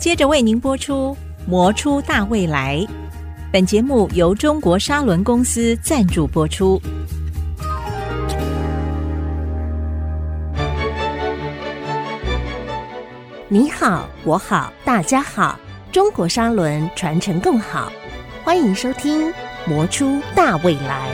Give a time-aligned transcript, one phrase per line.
[0.00, 1.14] 接着为您播出
[1.46, 2.78] 《魔出大未来》。
[3.52, 6.80] 本节目由中国砂轮公司赞助播出。
[13.46, 15.60] 你好，我好，大家好，
[15.92, 17.92] 中国砂轮传承更好。
[18.42, 19.28] 欢迎收听
[19.66, 21.10] 《魔出大未来》。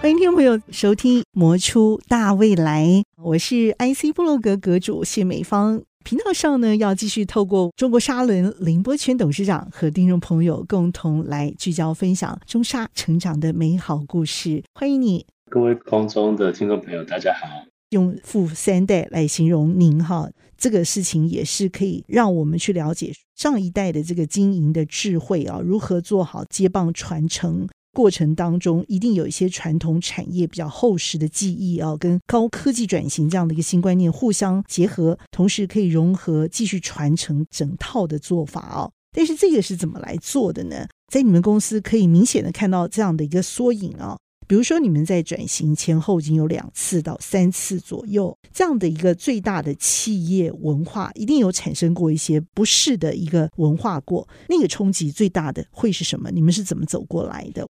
[0.00, 2.86] 欢迎听众朋友收听《魔出大未来》，
[3.22, 5.82] 我是 IC 部落格阁主谢美芳。
[6.06, 14.62] 频道上呢，要继续透过中国沙轮林波全董事长和听众朋友共同来聚焦分享中沙成长的美好故事。
[14.72, 17.48] 欢迎你，各位空中的听众朋友，大家好。
[17.90, 27.66] 用富三代来形容您哈，这个事情也是可以让我们去了解上一代的这个经营的智慧啊，如何做好接棒传承。
[27.96, 38.90] 过程当中，一定有一些传统产业比较厚实的技艺啊，跟高科技转型这样的一个新观念互相结合，同时可以融合，继续传承整套的做法啊。
[39.12, 40.86] 但是这个是怎么来做的呢？
[41.10, 44.14] 在你们公司可以明显的看到这样的一个缩影啊。
[44.46, 54.28] 比如说，你们在转型前后已经有两次到三次左右这样的一个最大的企业文化，一定有产生过一些不适的一个文化过。
[54.48, 56.30] 那个冲击最大的会是什么？
[56.30, 57.66] 你们是怎么走过来的？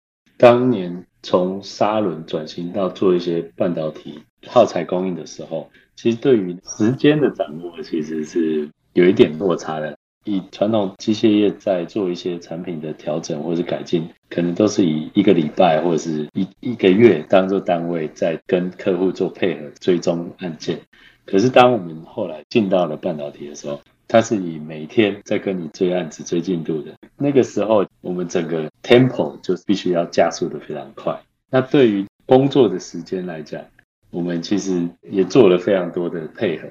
[0.42, 9.96] 当年从砂轮转型到做一些半导体耗材供应的时候，其实对于时间的掌握其实是有一点落差的。
[10.26, 20.80] 以传统机械业在做一些产品的调整或者是改进，可能都是以一个礼拜或者是一一个月当做单位，在跟客户做配合追踪案件。
[21.24, 26.96] 可是当我们后来进到了半导体的时候，它是以每天在跟你追案子、追进度的。
[27.16, 31.22] 那个时候，我们整个 tempo 就必须要加速的非常快。
[31.50, 33.64] 那对于工作的时间来讲，
[34.10, 36.68] 我们其实也做了非常多的配合。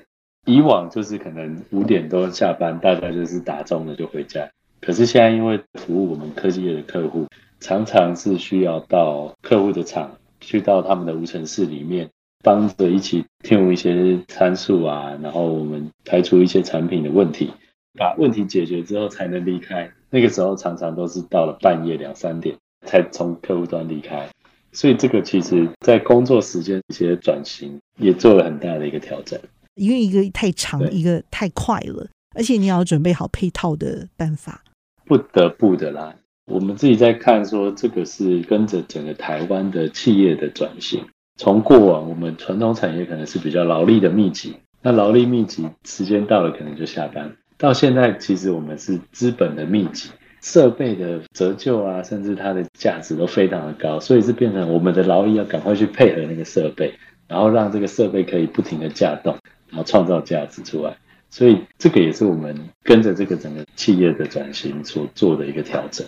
[0.46, 4.50] 以往就是可能五点多下班，大概就是打钟了就回家。
[4.80, 7.26] 可是现在因为服务我们科技业的客户，
[7.60, 12.08] 常常是需要到客户的厂，去到他们的无尘室里面。
[12.42, 17.52] 帮着一起听一些参数啊，然后我们排除一些产品的问题，
[17.98, 19.92] 把问题解决之后才能离开。
[20.10, 22.56] 那个时候常常都是到了半夜两三点
[22.86, 24.28] 才从客户端离开，
[24.72, 29.38] 所以这个其实在工作时间一些转型也做了很大的一个调整。
[29.76, 34.62] 因为一个太长，一个太快了，而且你要准备好配套的办法。
[35.04, 36.14] 不得不的啦，
[36.46, 41.04] 我们自己在看说，这个是跟着整个台湾的企业的转型。
[41.36, 50.08] 从过往我们传统产业可能是比较劳力的密集，那劳力密集时间到了可能就下班，到现在其实我们是资本的密集，
[50.40, 56.94] 设备的折旧啊，甚至它的价值都非常的高，所以是变成我们的劳力要赶快去配合那个设备，
[57.28, 59.36] 然后让这个设备可以不停的架动，
[59.68, 60.96] 然后创造价值出来，
[61.28, 66.06] 所以这个也是我们跟着这个整个企业的转型所做的一个调整。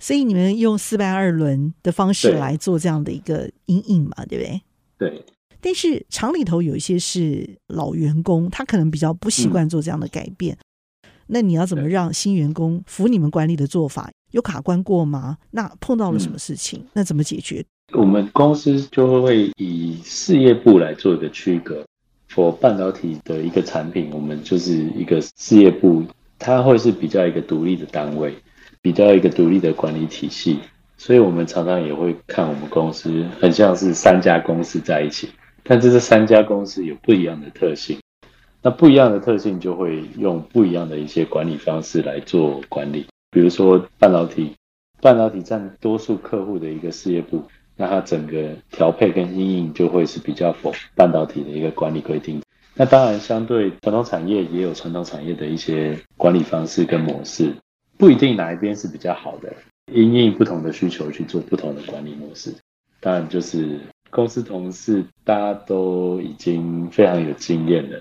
[0.00, 4.60] 所以你们用四百二轮的方式来做这样的一个阴影嘛，对不对？
[4.98, 5.24] 对，
[5.60, 10.54] 但是厂里头有一些是老员工，他可能比较不习惯做这样的改变。
[10.54, 10.58] 嗯、
[11.28, 14.10] 那你要怎么让新员工服你们管理的做法？
[14.32, 15.38] 有卡关过吗？
[15.52, 16.80] 那碰到了什么事情？
[16.80, 17.64] 嗯、那怎么解决？
[17.94, 21.84] 我们公司就会以事业部来做一个区隔。
[22.30, 26.04] for 半导体的一个产品，我们就是一个事业部，
[26.38, 28.34] 它会是比较一个独立的单位，
[28.82, 30.58] 比较一个独立的管理体系。
[30.98, 35.30] 所以，我们常常也会看我们公司很像是三家公司在一起，
[35.62, 37.98] 但这是三家公司有不一样的特性。
[38.68, 43.06] 那不一样的特性就会用不一样的一些管理方式来做管理。
[43.30, 44.54] 比如说半导体，
[45.00, 47.42] 半导体占多数客户的一个事业部，
[47.76, 52.42] 那它整个调配跟因应就会是比较符合半导体的一个管理规定。
[52.74, 57.50] 那当然，相对传统产业也有传统产业的一些管理方式跟模式，
[57.96, 59.50] 不一定哪一边是比较好的。
[59.90, 62.54] 因应不同的需求去做不同的管理模式，
[63.00, 63.80] 当然就是
[64.10, 67.98] 公司同事大家都已经非常有经验了。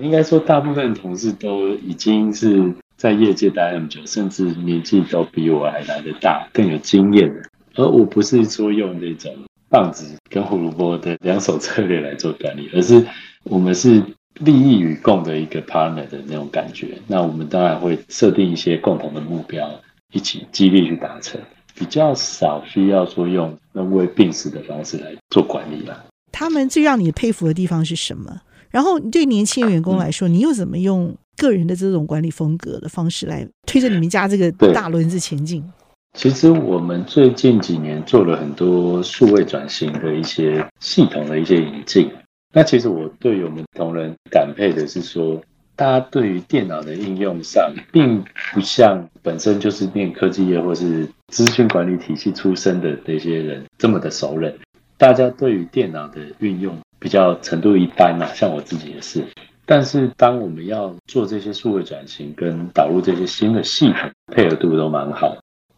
[0.00, 7.42] 应该说，大部分同事都已经是在业界待那么久，甚至年纪都比我还来得大，更有经验了。
[7.74, 9.34] 而我不是说用那种
[9.68, 13.04] 棒子跟胡萝卜的两手策略来做管理，而是
[13.44, 14.02] 我们是
[14.40, 16.98] 利益与共的一个 partner 的那种感觉。
[17.06, 19.68] 那我们当然会设定一些共同的目标。
[20.10, 21.38] 一起激励去达成，
[21.74, 26.06] 比较少需要说用人为病死的方式来做管理了。
[26.32, 28.40] 他们最让你佩服的地方是什么？
[28.70, 35.64] 然后对年轻员工来说，嗯、你又怎么用个人的这种管理风格的方式来推着你们家这个大轮子前进？
[36.14, 42.10] 其实我们最近几年做了很多数位转型的一些系统的一些引进。
[42.52, 45.40] 那其实我对于我们同仁感佩的是说，
[45.76, 54.52] 大家对于电脑的应用上，并不像本身就是念科技业或是资讯管理体系出身的这些人这么的熟稔。
[54.96, 59.24] 大家对于电脑的运用比较程度一般啊，像我自己也是。
[59.66, 65.36] 但是当我们要做这些数位转型跟导入这些新的系统，配合度都蛮好。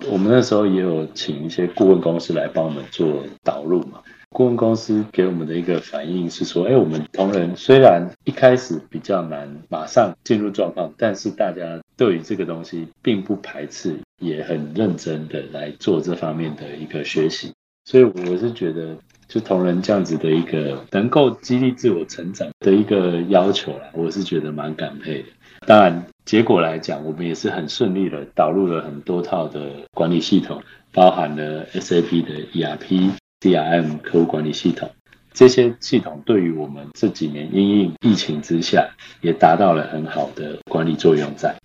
[0.08, 4.00] 我们那时候也有请一些顾问公司来帮我们做导入嘛。
[4.30, 17.52] 顾问公司给我们的一个反应是说：“哎，我们同仁虽然一开始比较难马上进入状况，但是大家对于这个东西并不排斥，也很认真的来做这方面的一个学习。
[17.84, 18.96] 所以我是觉得，
[19.30, 25.28] 就同仁这样子的一个能够激励自我成长的一个要求啦，我是觉得蛮感佩的。
[25.66, 30.60] 当然，结果来讲，我们也是很顺利的导入了很多套的管理系统，
[30.92, 34.90] 包含了 SAP 的 ERP。” CRM 客户管理系统，
[35.32, 38.90] 这些系统对于我们这几年因应疫情之下，
[39.22, 41.56] 也达到了很好的管理作用在。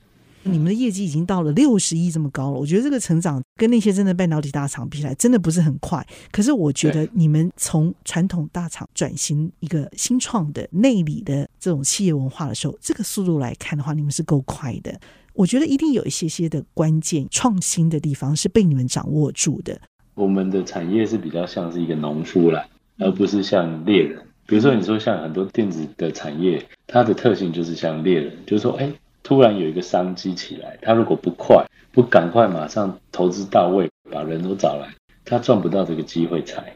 [0.45, 6.05] 你们的业绩已经到了六十亿这么高了，我觉得这个成长跟那些真的半导体大厂比起来，真的不是很快。
[6.31, 14.99] 可是我觉得你们从传统大厂转型一个新创的内里的这种企业文化的时候，这个速度来看的话，你们是够快的。
[15.33, 19.77] 我觉得一定有一些些的关键创新的地方是被你们掌握住的。
[20.13, 22.65] 我们的产业是比较像是一个农夫啦，
[22.99, 24.21] 而不是像猎人。
[24.47, 28.93] 比如说，你说像很多电子的产业，它的特性就是像猎人，就是说，哎，
[29.25, 34.87] 突然有一个商机起来，他如果不快，不赶快马上投资到位，把人都找来，
[35.25, 36.71] 他赚不到这个机会财。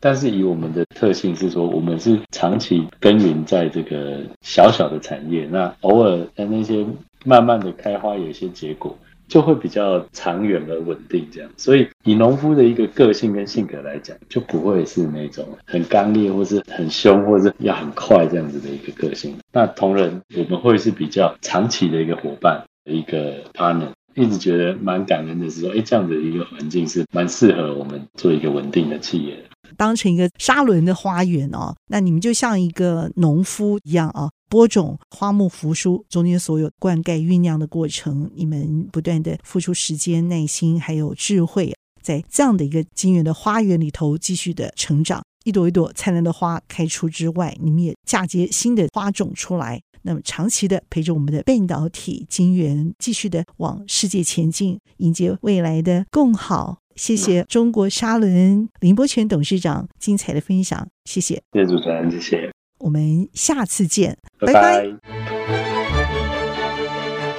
[0.00, 6.84] 但是以我们的特性是说，我们是长期耕耘在这个小小的产业，那偶尔在那些
[7.24, 8.98] 慢慢的开花，有一些结果。
[9.34, 11.50] 就会比较长远而稳定，这样。
[11.56, 19.34] 所以以农夫的一个个性跟性格来讲，就不会是那种很刚烈，或是很凶，或是要很快这样子的一个个性。
[19.52, 29.36] 那同仁，我们会是比较长期的一个伙伴，一个 partner，一直觉得蛮感恩的是说，哎，这样的一个环境是蛮适合我们做一个稳定的企业。
[29.76, 34.30] 当成一个沙轮的花园哦，那你们就像一个农夫一样啊。
[34.50, 45.20] 播种花木扶疏，中间所有灌溉酝酿的过程，你们不断的付出时间、耐心，还有智慧，在这样的一个金源的花园里头继续的成长。
[45.44, 49.80] 一朵一朵灿烂的花开出之外，你们也嫁接新的花种出来。
[50.02, 56.78] 那么长期的陪着我们的半导体晶源，继续的往世界前进，迎接未来的共好。
[56.96, 61.42] 谢谢中国沙轮林伯权董事长精彩的分享，谢谢。
[61.52, 62.50] 谢谢主持人，谢谢。
[62.78, 64.86] 我们下次见，拜拜。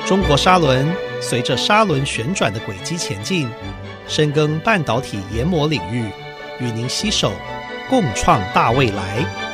[0.06, 0.88] 中国砂轮
[1.22, 3.48] 随着砂轮旋转的轨迹前进，
[4.08, 6.06] 深耕半导体研磨领域，
[6.60, 7.32] 与您携手
[7.90, 9.45] 共创大未来。